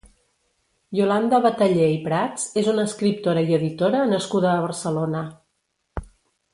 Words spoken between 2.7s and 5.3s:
una escriptora i editora nascuda a Barcelona.